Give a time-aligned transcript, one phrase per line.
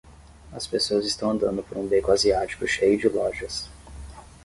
[0.51, 3.69] As pessoas estão andando por um beco asiático cheio de lojas.